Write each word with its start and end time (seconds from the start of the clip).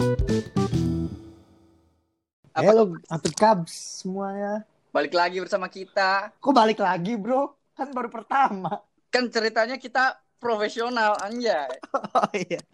Apa- 0.00 0.16
Halo, 2.72 2.96
Atlet 3.12 3.36
Cubs 3.36 4.00
semuanya. 4.00 4.64
Balik 4.96 5.12
lagi 5.12 5.44
bersama 5.44 5.68
kita. 5.68 6.32
Kok 6.40 6.56
balik 6.56 6.80
lagi, 6.80 7.20
bro? 7.20 7.52
Kan 7.76 7.92
baru 7.92 8.08
pertama. 8.08 8.80
Kan 9.12 9.28
ceritanya 9.28 9.76
kita 9.76 10.16
profesional, 10.40 11.20
anjay. 11.20 11.68
Oh 12.16 12.32
iya. 12.32 12.64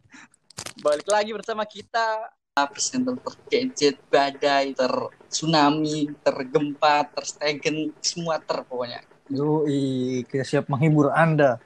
Balik 0.79 1.11
lagi 1.11 1.35
bersama 1.35 1.67
kita. 1.67 2.31
Presenter 2.57 3.19
terkejut, 3.19 3.99
badai, 4.07 4.79
ter 4.79 4.95
tsunami, 5.27 6.15
tergempa, 6.23 7.11
terstegen, 7.11 7.91
semua 8.01 8.39
ter 8.39 8.63
pokoknya. 8.65 9.03
Yoi, 9.35 10.23
kita 10.31 10.47
siap 10.47 10.71
menghibur 10.71 11.11
Anda. 11.11 11.59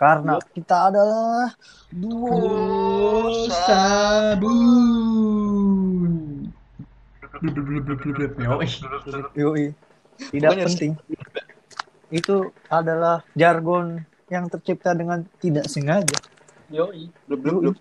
Karena 0.00 0.40
kita 0.56 0.88
adalah 0.88 1.52
duo 1.92 3.28
sabun. 3.52 4.56
Yoi. 9.36 9.76
Tidak 10.16 10.48
Pokoknya 10.48 10.64
penting. 10.72 10.96
Itu 12.08 12.48
adalah 12.72 13.20
jargon 13.36 14.00
yang 14.32 14.48
tercipta 14.48 14.96
dengan 14.96 15.20
tidak 15.36 15.68
sengaja. 15.68 16.16
Yoi. 16.72 17.12
Blub, 17.28 17.44
blub, 17.44 17.60
blub. 17.60 17.76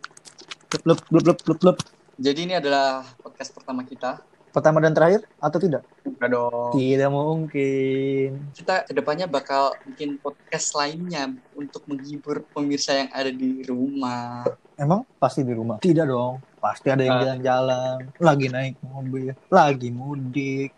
Blub, 0.84 0.84
blub, 0.84 1.00
blub, 1.08 1.23
blub, 1.23 1.40
blub, 1.40 1.59
blub. 1.64 1.78
Jadi 2.20 2.52
ini 2.52 2.59
adalah 2.59 3.08
podcast 3.23 3.56
pertama 3.56 3.88
kita. 3.88 4.20
Pertama 4.49 4.81
dan 4.81 4.98
terakhir 4.98 5.30
atau 5.38 5.62
tidak? 5.62 5.85
Bukan 6.02 6.30
dong. 6.30 6.70
Tidak 6.73 7.09
mungkin. 7.09 8.49
Kita 8.58 8.81
ke 8.81 8.94
depannya 8.98 9.30
bakal 9.30 9.77
bikin 9.85 10.17
podcast 10.17 10.73
lainnya 10.73 11.30
untuk 11.53 11.85
menghibur 11.85 12.41
pemirsa 12.49 12.98
yang 13.05 13.09
ada 13.13 13.30
di 13.30 13.62
rumah. 13.63 14.49
Emang 14.73 15.05
pasti 15.22 15.45
di 15.45 15.53
rumah? 15.53 15.77
Tidak 15.77 16.05
dong. 16.05 16.41
Pasti 16.58 16.89
ada 16.89 17.05
yang 17.05 17.16
Ah. 17.16 17.22
jalan-jalan, 17.23 17.95
lagi 18.17 18.48
naik 18.49 18.75
mobil, 18.81 19.31
lagi 19.48 19.89
mudik. 19.94 20.73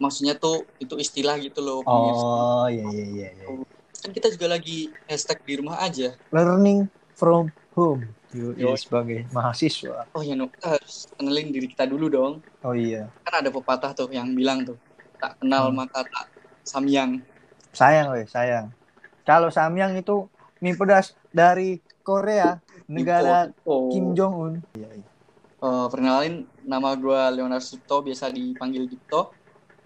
Maksudnya 0.00 0.34
tuh 0.34 0.64
itu 0.80 0.96
istilah 0.98 1.36
gitu 1.38 1.60
loh 1.60 1.84
pemirsa. 1.84 2.24
Oh 2.24 2.66
iya 2.66 2.84
iya 2.90 3.06
iya. 3.06 3.28
iya. 3.30 3.46
Kan 4.00 4.10
kita 4.10 4.32
juga 4.32 4.56
lagi 4.56 4.90
hashtag 5.06 5.38
di 5.44 5.54
rumah 5.60 5.80
aja. 5.80 6.16
Learning 6.32 6.88
from 7.14 7.52
home. 7.76 8.08
Yoi, 8.34 8.58
Yoi. 8.58 8.74
sebagai 8.74 9.18
mahasiswa. 9.30 10.10
Oh 10.10 10.20
ya, 10.20 10.34
no. 10.34 10.50
kita 10.50 10.74
harus 10.74 11.06
kenalin 11.14 11.54
diri 11.54 11.70
kita 11.70 11.86
dulu 11.86 12.10
dong. 12.10 12.32
Oh 12.66 12.74
iya. 12.74 13.06
Kan 13.22 13.46
ada 13.46 13.50
pepatah 13.54 13.94
tuh 13.94 14.10
yang 14.10 14.34
bilang 14.34 14.66
tuh, 14.66 14.74
tak 15.22 15.38
kenal 15.38 15.70
Hmm. 15.70 15.86
maka 15.86 16.02
tak 16.02 16.26
samyang. 16.66 17.22
Sayang 17.70 18.10
weh, 18.10 18.26
sayang. 18.26 18.74
Kalau 19.24 19.48
Samyang 19.48 19.96
itu 19.96 20.28
mie 20.60 20.76
pedas 20.76 21.16
dari 21.32 21.80
Korea, 22.04 22.60
negara 22.84 23.48
oh. 23.64 23.88
Kim 23.88 24.12
Jong 24.12 24.34
Un. 24.36 24.54
Iya, 24.76 24.90
iya. 24.92 25.08
Eh, 25.64 25.86
perkenalin, 25.88 26.44
nama 26.60 26.92
gue 26.92 27.20
Leonardo 27.40 27.64
Suto, 27.64 28.04
biasa 28.04 28.28
dipanggil 28.28 28.84
Dipto. 28.84 29.32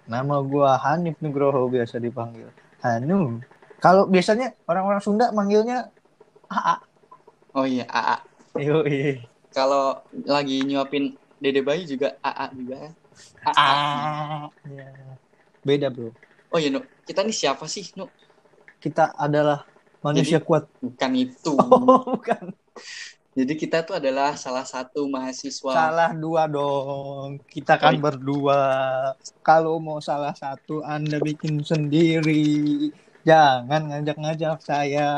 Nama 0.09 0.41
gua 0.41 0.81
Hanif 0.81 1.21
Nugroho 1.21 1.69
biasa 1.69 2.01
dipanggil. 2.01 2.49
Hanu. 2.81 3.45
Kalau 3.79 4.09
biasanya 4.09 4.57
orang-orang 4.65 5.05
Sunda 5.05 5.31
manggilnya 5.31 5.93
AA. 6.49 6.77
Oh 7.53 7.69
iya, 7.69 7.85
AA. 7.87 8.17
Kalau 9.55 10.03
lagi 10.27 10.61
nyuapin 10.67 11.17
dede 11.39 11.61
bayi 11.63 11.87
juga 11.87 12.19
AA 12.21 12.47
juga. 12.55 12.79
AA. 13.47 13.73
Ya. 14.67 14.91
Beda 15.63 15.89
bro. 15.91 16.11
Oh 16.49 16.59
iya, 16.59 16.73
no. 16.73 16.81
kita 17.05 17.25
nih 17.25 17.37
siapa 17.37 17.65
sih, 17.69 17.93
no? 17.97 18.09
Kita 18.81 19.13
adalah 19.17 19.69
manusia 20.01 20.41
kuat. 20.41 20.69
Bukan 20.81 21.13
itu. 21.17 21.53
Oh, 21.59 22.17
bukan. 22.17 22.55
Jadi 23.39 23.55
kita 23.55 23.87
tuh 23.87 24.03
adalah 24.03 24.35
salah 24.35 24.67
satu 24.67 25.07
mahasiswa. 25.07 25.71
Salah 25.71 26.11
dua 26.11 26.51
dong. 26.51 27.39
Kita 27.47 27.79
kan 27.79 27.95
Oh, 27.95 27.95
iya. 27.95 28.03
berdua. 28.03 28.61
Kalau 29.47 29.79
mau 29.79 30.03
salah 30.03 30.35
satu 30.35 30.83
Anda 30.83 31.23
bikin 31.23 31.63
sendiri. 31.63 32.91
Jangan 33.23 33.95
ngajak-ngajak 33.95 34.59
saya. 34.59 35.11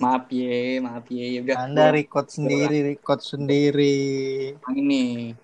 Maaf 0.00 0.32
ya, 0.32 0.80
maaf 0.80 1.06
ya. 1.12 1.24
Ya 1.28 1.40
udah. 1.44 1.56
Anda 1.68 1.92
record 1.92 2.32
sendiri, 2.32 2.96
record 2.96 3.20
sendiri. 3.20 4.00
ini. 4.72 5.36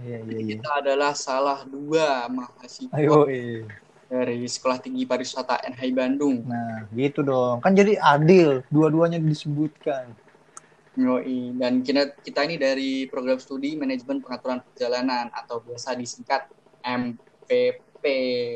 Iya, 0.00 0.18
iya, 0.24 0.38
iya. 0.40 0.56
kita 0.56 0.70
adalah 0.80 1.12
salah 1.12 1.60
dua 1.68 2.24
mahasiswa 2.32 2.88
Ayo, 2.96 3.28
eh. 3.28 3.68
dari 4.08 4.48
Sekolah 4.48 4.80
Tinggi 4.80 5.04
Pariwisata 5.04 5.60
NHI 5.60 5.92
Bandung. 5.92 6.48
Nah, 6.48 6.88
gitu 6.96 7.20
dong. 7.20 7.60
Kan 7.60 7.76
jadi 7.76 8.00
adil. 8.00 8.64
Dua-duanya 8.72 9.20
disebutkan. 9.20 10.16
Yoi. 10.96 11.52
Dan 11.60 11.84
kita, 11.84 12.16
kita 12.24 12.48
ini 12.48 12.56
dari 12.56 13.04
program 13.12 13.36
studi 13.36 13.76
manajemen 13.76 14.24
pengaturan 14.24 14.64
perjalanan 14.64 15.28
atau 15.36 15.60
biasa 15.60 15.92
disingkat 15.92 16.48
MPP. 16.80 17.84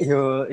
Yo, 0.00 0.48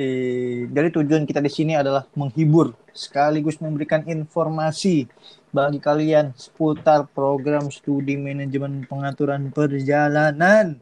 jadi 0.67 0.87
tujuan 0.91 1.23
kita 1.23 1.39
di 1.39 1.47
sini 1.47 1.79
adalah 1.79 2.03
menghibur 2.11 2.75
sekaligus 2.91 3.55
memberikan 3.57 4.03
informasi 4.03 5.07
bagi 5.49 5.79
kalian 5.79 6.35
seputar 6.35 7.07
program 7.07 7.71
studi 7.71 8.19
manajemen 8.19 8.83
pengaturan 8.83 9.47
perjalanan. 9.49 10.79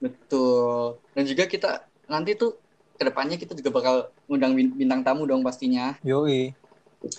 Betul. 0.00 0.96
Dan 1.12 1.24
juga 1.28 1.44
kita 1.44 1.70
nanti 2.08 2.32
tuh 2.32 2.56
ke 2.96 3.04
depannya 3.04 3.36
kita 3.36 3.52
juga 3.52 3.70
bakal 3.70 3.94
ngundang 4.24 4.56
bin- 4.56 4.72
bintang 4.72 5.04
tamu 5.04 5.28
dong 5.28 5.44
pastinya. 5.44 5.96
Yoi, 6.00 6.52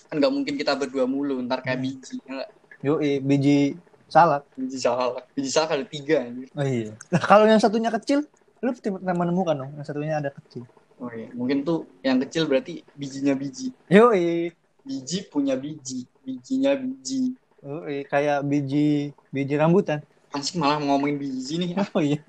Kan 0.09 0.22
nggak 0.22 0.34
mungkin 0.34 0.53
kita 0.57 0.78
berdua 0.78 1.09
mulu, 1.09 1.41
ntar 1.41 1.62
kayak 1.62 1.81
Hmm. 1.81 1.85
biji. 1.85 2.16
Ya 2.22 2.31
nggak? 2.38 2.50
yoi, 2.81 3.12
biji 3.22 3.57
salad. 4.06 4.41
Biji 4.53 4.78
salah. 4.78 5.22
Biji 5.34 5.50
salah 5.50 5.69
ada 5.74 5.85
tiga. 5.85 6.22
anjir. 6.22 6.50
Oh 6.53 6.66
iya. 6.66 6.94
Nah, 7.09 7.22
kalau 7.22 7.46
yang 7.46 7.57
satunya 7.57 7.90
kecil, 7.90 8.25
lu 8.61 8.69
pernah 8.72 9.16
menemukan 9.17 9.55
dong, 9.57 9.72
yang 9.73 9.83
satunya 9.83 10.16
ada 10.17 10.29
kecil. 10.29 10.69
Oh 11.01 11.09
iya. 11.09 11.33
Mungkin 11.33 11.66
tuh 11.66 11.89
yang 12.05 12.22
kecil 12.22 12.45
berarti 12.45 12.85
bijinya 12.94 13.33
biji. 13.33 13.73
Yoi, 13.89 14.53
Biji 14.81 15.25
punya 15.25 15.57
biji. 15.57 16.05
Bijinya 16.22 16.77
biji. 16.77 17.33
yoi, 17.61 18.05
kayak 18.05 18.45
biji 18.45 19.09
biji 19.29 19.53
rambutan. 19.57 20.05
Sih 20.38 20.57
malah 20.57 20.77
ngomongin 20.77 21.17
biji 21.17 21.57
nih. 21.57 21.69
Oh 21.94 22.01
iya. 22.01 22.21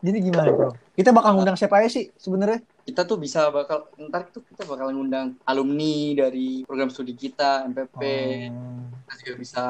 Jadi 0.00 0.18
gimana 0.24 0.48
bro? 0.48 0.72
Kita 0.96 1.12
bakal 1.12 1.36
ngundang 1.36 1.54
siapa 1.54 1.78
aja 1.78 1.88
sih 1.92 2.10
sebenarnya? 2.16 2.58
kita 2.80 3.06
tuh 3.06 3.22
bisa 3.22 3.46
bakal 3.54 3.86
ntar 4.10 4.26
tuh 4.34 4.42
kita 4.42 4.66
bakal 4.66 4.90
ngundang 4.90 5.38
alumni 5.46 5.94
dari 6.16 6.66
program 6.66 6.90
studi 6.90 7.14
kita 7.14 7.62
MPP 7.70 8.02
Oh. 8.50 8.90
kita 9.06 9.14
juga 9.22 9.34
bisa 9.38 9.64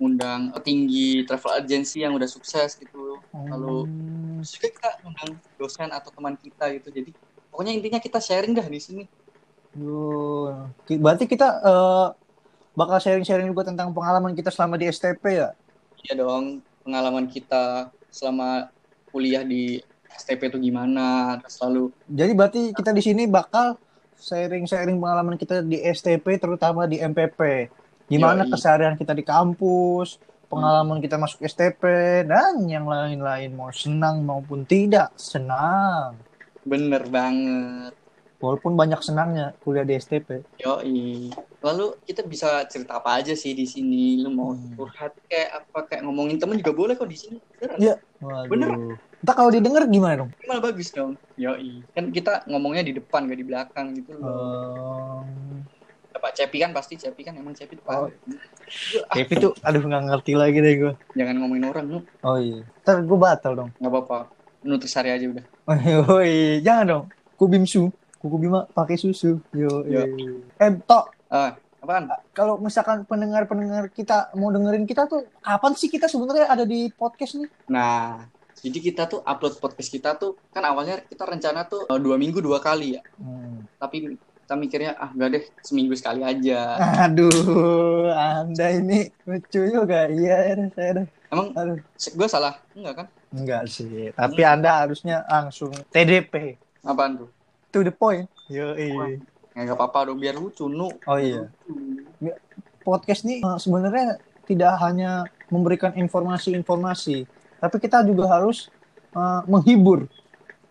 ngundang 0.00 0.56
petinggi 0.56 1.28
travel 1.28 1.52
agency 1.52 2.00
yang 2.00 2.16
udah 2.16 2.24
sukses 2.24 2.80
gitu 2.80 3.20
Lalu, 3.34 3.84
Hmm. 3.84 4.11
Terus 4.42 4.52
juga 4.58 4.68
kita 4.74 4.90
ngundang 5.06 5.30
dosen 5.56 5.88
atau 5.88 6.10
teman 6.10 6.34
kita 6.34 6.64
gitu 6.76 6.88
jadi 6.90 7.10
pokoknya 7.48 7.72
intinya 7.78 8.00
kita 8.02 8.18
sharing 8.18 8.52
dah 8.52 8.66
di 8.66 8.80
sini 8.82 9.04
Yo, 9.72 10.52
berarti 11.00 11.24
kita 11.24 11.48
eh, 11.64 12.06
bakal 12.76 12.98
sharing-sharing 13.00 13.48
juga 13.48 13.72
tentang 13.72 13.88
pengalaman 13.96 14.36
kita 14.36 14.52
selama 14.52 14.76
di 14.76 14.84
STP 14.92 15.24
ya? 15.32 15.56
iya 16.04 16.18
dong 16.18 16.60
pengalaman 16.84 17.24
kita 17.30 17.88
selama 18.12 18.68
kuliah 19.08 19.46
di 19.46 19.80
STP 20.12 20.52
itu 20.52 20.58
gimana 20.60 21.40
terus 21.40 21.56
lalu 21.64 21.84
Jadi 22.04 22.32
berarti 22.36 22.60
kita 22.76 22.92
di 22.92 23.00
sini 23.00 23.24
bakal 23.24 23.80
sharing-sharing 24.22 25.00
pengalaman 25.00 25.34
kita 25.40 25.64
di 25.64 25.82
STP 25.82 26.38
terutama 26.38 26.86
di 26.86 27.02
MPP. 27.02 27.70
Gimana 28.06 28.46
Yoi. 28.46 28.52
keseharian 28.54 28.94
kita 28.94 29.16
di 29.16 29.24
kampus, 29.26 30.22
pengalaman 30.52 31.00
kita 31.00 31.16
masuk 31.16 31.40
STP 31.42 31.80
dan 32.28 32.60
yang 32.68 32.84
lain-lain 32.84 33.56
mau 33.56 33.72
senang 33.72 34.20
maupun 34.20 34.68
tidak 34.68 35.08
senang. 35.16 36.20
bener 36.62 37.02
banget 37.08 37.96
Walaupun 38.38 38.74
banyak 38.74 38.98
senangnya 39.06 39.54
kuliah 39.62 39.86
di 39.86 39.94
STP. 39.94 40.42
Yoi. 40.58 41.30
Lalu 41.62 41.94
kita 42.02 42.26
bisa 42.26 42.66
cerita 42.66 42.98
apa 42.98 43.22
aja 43.22 43.38
sih 43.38 43.54
di 43.54 43.62
sini? 43.62 44.18
Lu 44.18 44.34
mau 44.34 44.50
Hmm. 44.50 44.74
curhat 44.74 45.14
kayak 45.30 45.62
apa 45.62 45.78
kayak 45.86 46.02
ngomongin 46.02 46.42
temen 46.42 46.58
juga 46.58 46.74
boleh 46.74 46.98
kok 46.98 47.06
di 47.06 47.14
sini. 47.14 47.38
Iya. 47.78 48.02
Bener. 48.50 48.98
Entah 49.22 49.34
kalau 49.38 49.54
didengar 49.54 49.86
gimana 49.86 50.26
dong? 50.26 50.30
Malah 50.50 50.58
bagus 50.58 50.90
dong. 50.90 51.14
Yoi. 51.38 51.86
Kan 51.94 52.10
kita 52.10 52.42
ngomongnya 52.50 52.82
di 52.82 52.98
depan 52.98 53.30
gak 53.30 53.38
di 53.38 53.46
belakang 53.46 53.86
gitu 53.94 54.10
loh. 54.18 54.26
Ehm, 55.22 55.62
Pak 56.14 56.32
Cepi 56.34 56.56
kan 56.58 56.70
pasti 56.70 56.94
Cepi 56.94 57.22
kan 57.22 57.32
emang 57.32 57.52
Cepi 57.52 57.78
Oh. 57.84 58.08
depan. 58.08 58.12
Cepi 59.10 59.34
tuh, 59.36 59.52
aduh 59.60 59.80
nggak 59.80 60.02
ngerti 60.06 60.32
lagi 60.32 60.58
deh 60.58 60.74
gue. 60.76 60.92
Jangan 61.14 61.34
ngomongin 61.38 61.64
orang 61.66 61.86
lu. 61.88 61.98
Oh 62.20 62.36
iya. 62.36 62.64
Ntar 62.82 63.00
gue 63.00 63.18
batal 63.18 63.52
dong. 63.54 63.70
Gak 63.74 63.88
apa-apa. 63.88 64.18
Nutrisari 64.62 65.10
aja 65.10 65.26
udah. 65.26 65.44
Woi, 66.08 66.60
jangan 66.60 66.84
dong. 66.84 67.04
Kubimsu. 67.34 67.90
Kuku 68.16 68.36
bima 68.38 68.64
pakai 68.66 68.94
susu. 68.94 69.42
Yo. 69.50 69.82
Yo. 69.82 70.06
Eh, 70.56 70.70
Tok, 70.80 71.10
Ah, 71.26 71.58
apaan? 71.80 72.06
kalau 72.30 72.54
misalkan 72.56 73.02
pendengar-pendengar 73.02 73.90
kita 73.90 74.30
mau 74.32 74.48
dengerin 74.48 74.86
kita 74.86 75.04
tuh 75.04 75.26
kapan 75.38 75.72
sih 75.74 75.88
kita 75.88 76.06
sebenarnya 76.06 76.46
ada 76.46 76.62
di 76.62 76.86
podcast 76.88 77.34
nih? 77.34 77.50
Nah, 77.66 78.22
jadi 78.54 78.78
kita 78.78 79.02
tuh 79.06 79.20
upload 79.22 79.58
podcast 79.58 79.90
kita 79.90 80.14
tuh 80.14 80.38
kan 80.48 80.62
awalnya 80.62 81.02
kita 81.02 81.26
rencana 81.26 81.66
tuh 81.66 81.82
eh, 81.84 81.98
dua 81.98 82.14
minggu 82.14 82.38
dua 82.38 82.62
kali 82.62 82.94
ya. 82.94 83.02
Hmm. 83.18 83.66
Tapi 83.74 84.14
kita 84.52 84.60
mikirnya 84.60 84.92
ah 85.00 85.08
enggak 85.16 85.28
deh 85.32 85.44
seminggu 85.64 85.96
sekali 85.96 86.20
aja. 86.20 86.76
Aduh, 87.08 88.12
Anda 88.12 88.76
ini 88.76 89.08
lucu 89.24 89.64
juga. 89.64 90.12
Iya, 90.12 90.36
ya, 90.52 90.68
saya 90.76 90.90
dah. 91.00 91.06
Emang 91.32 91.48
Aduh, 91.56 91.80
gue 91.96 92.28
salah? 92.28 92.60
Enggak 92.76 92.94
kan? 93.00 93.06
enggak 93.32 93.64
sih. 93.64 94.12
Tapi 94.12 94.44
Anda 94.44 94.84
harusnya 94.84 95.24
langsung 95.24 95.72
TDP. 95.88 96.60
Apaan 96.84 97.24
tuh? 97.24 97.32
To 97.72 97.80
the 97.80 97.88
point. 97.96 98.28
Yo, 98.52 98.76
Ya 98.76 99.64
nggak 99.64 99.76
apa-apa 99.80 100.12
dong 100.12 100.20
biar 100.20 100.36
lucu 100.36 100.68
nu. 100.68 100.92
Oh 101.08 101.16
iya. 101.16 101.48
Podcast 102.84 103.24
nih 103.24 103.40
eh, 103.40 103.56
sebenarnya 103.56 104.20
tidak 104.44 104.76
hanya 104.84 105.24
memberikan 105.48 105.96
informasi-informasi, 105.96 107.24
tapi 107.56 107.76
kita 107.80 108.04
juga 108.04 108.28
harus 108.28 108.68
eh, 109.16 109.40
menghibur. 109.48 110.12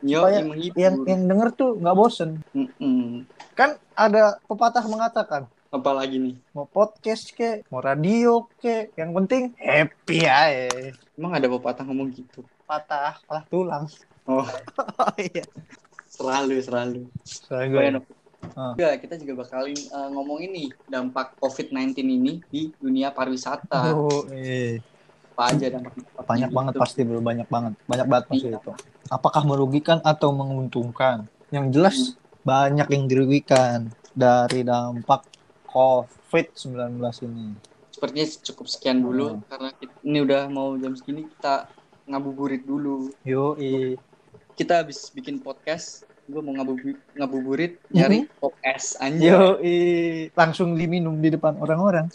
Yo, 0.01 0.25
Supaya 0.25 0.41
yang. 0.41 0.49
Yang 0.73 0.95
yang 1.05 1.21
denger 1.29 1.49
tuh 1.53 1.71
nggak 1.77 1.95
bosen. 1.95 2.41
Mm-mm. 2.57 3.25
Kan 3.53 3.77
ada 3.93 4.41
pepatah 4.49 4.81
mengatakan, 4.89 5.45
Apalagi 5.71 6.19
nih? 6.19 6.35
mau 6.51 6.67
podcast 6.67 7.31
ke, 7.31 7.63
mau 7.71 7.79
radio 7.79 8.43
ke, 8.59 8.91
yang 8.99 9.15
penting 9.15 9.55
happy 9.55 10.27
ya. 10.27 10.67
Emang 11.15 11.31
ada 11.31 11.47
pepatah 11.47 11.87
ngomong 11.87 12.11
gitu? 12.11 12.43
Patah, 12.67 13.21
patah 13.23 13.45
tulang. 13.47 13.85
Oh, 14.27 14.43
Oh 14.99 15.13
iya. 15.15 15.45
selalu 16.11 16.59
selalu. 16.59 17.01
Ya, 17.47 17.89
Nok. 17.95 18.05
Ah. 18.57 18.73
Juga 18.75 18.97
kita 18.97 19.15
juga 19.21 19.45
bakalin 19.45 19.77
eh, 19.77 20.09
ngomongin 20.11 20.49
nih 20.51 20.69
dampak 20.89 21.37
COVID-19 21.39 21.93
ini 22.03 22.33
di 22.49 22.73
dunia 22.81 23.13
pariwisata. 23.13 23.93
oh, 23.95 24.25
eh. 24.33 24.81
Apa 25.31 25.43
aja 25.49 25.65
dampak 25.69 25.93
banyak 26.21 26.49
banget 26.49 26.73
pasti 26.75 27.01
bro, 27.01 27.19
banyak 27.19 27.47
banget, 27.47 27.73
banyak 27.85 28.07
banget 28.07 28.25
pasti 28.27 28.47
Iya. 28.47 28.59
itu. 28.59 28.71
Apakah 29.07 29.41
merugikan 29.43 29.99
atau 30.01 30.29
menguntungkan? 30.31 31.25
Yang 31.49 31.65
jelas 31.71 31.97
banyak 32.41 32.87
yang 32.87 33.03
dirugikan 33.05 33.89
dari 34.11 34.61
dampak 34.61 35.23
COVID-19 35.67 36.99
ini. 37.21 37.55
Sepertinya 37.89 38.27
cukup 38.43 38.65
sekian 38.67 38.99
dulu 38.99 39.35
Hmm. 39.35 39.43
karena 39.45 39.69
kita- 39.73 39.99
ini 40.01 40.19
udah 40.19 40.41
mau 40.47 40.75
jam 40.75 40.93
segini 40.93 41.27
kita 41.27 41.67
ngabuburit 42.05 42.63
dulu. 42.63 43.11
Yo, 43.23 43.55
Kita 44.51 44.83
habis 44.83 45.09
bikin 45.09 45.39
podcast, 45.39 46.05
gue 46.27 46.37
mau 46.37 46.53
ngabubu- 46.53 46.99
ngabuburit 47.15 47.81
nyari 47.89 48.29
podcast 48.37 48.99
anjay. 48.99 49.31
yo, 49.31 49.57
langsung 50.31 50.75
diminum 50.75 51.17
di 51.17 51.33
depan 51.33 51.55
orang-orang. 51.57 52.11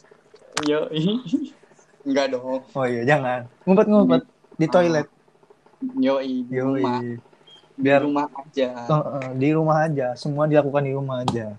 Yo, 0.63 0.87
enggak 2.07 2.27
dong. 2.33 2.63
Oh 2.63 2.87
iya, 2.87 3.03
jangan. 3.03 3.51
Ngumpet-ngumpet 3.67 4.23
di 4.57 4.67
toilet. 4.71 5.07
Yo, 5.99 6.23
di 6.23 6.47
Yo, 6.49 6.73
rumah, 6.73 6.99
di 7.03 7.19
biar 7.77 8.01
rumah 8.01 8.25
aja. 8.33 8.69
Eh, 8.89 8.97
eh, 8.97 9.31
di 9.37 9.49
rumah 9.53 9.77
aja, 9.85 10.17
semua 10.17 10.49
dilakukan 10.49 10.87
di 10.87 10.93
rumah 10.97 11.21
aja. 11.21 11.53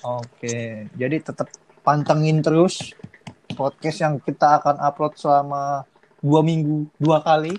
Oke, 0.00 0.86
jadi 0.94 1.16
tetap 1.18 1.50
pantengin 1.82 2.40
terus 2.40 2.94
podcast 3.52 3.98
yang 4.00 4.14
kita 4.18 4.62
akan 4.62 4.80
upload 4.80 5.18
selama 5.18 5.84
dua 6.22 6.40
minggu 6.40 6.88
dua 6.96 7.20
kali. 7.20 7.58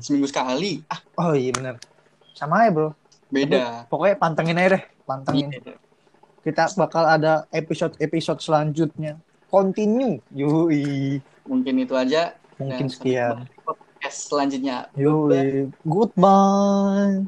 Seminggu 0.00 0.26
sekali. 0.26 0.82
Ah, 0.88 1.00
Oh 1.14 1.32
iya 1.34 1.54
bener, 1.54 1.78
sama 2.34 2.66
aja 2.66 2.70
bro. 2.74 2.90
beda. 3.30 3.86
Pokoknya 3.90 4.16
pantengin 4.18 4.58
aja 4.58 4.78
deh, 4.78 4.84
pantengin. 5.06 5.50
Iya. 5.50 5.78
Kita 6.44 6.68
bakal 6.76 7.06
ada 7.08 7.46
episode-episode 7.50 8.42
selanjutnya. 8.42 9.18
Continue, 9.54 10.18
yui. 10.34 11.22
Mungkin 11.46 11.86
itu 11.86 11.94
aja. 11.94 12.34
Mungkin 12.58 12.90
Dan 12.90 12.90
sampai 12.90 13.14
sekian. 13.14 13.38
Podcast 13.62 14.18
selanjutnya. 14.26 14.90
Yui, 14.98 15.70
goodbye. 15.86 17.22